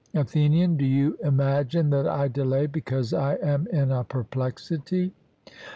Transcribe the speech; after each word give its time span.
ATHENIAN: 0.15 0.77
Do 0.77 0.83
you 0.85 1.15
imagine 1.23 1.91
that 1.91 2.07
I 2.07 2.27
delay 2.27 2.65
because 2.65 3.13
I 3.13 3.35
am 3.35 3.67
in 3.67 3.91
a 3.91 4.03
perplexity? 4.03 5.13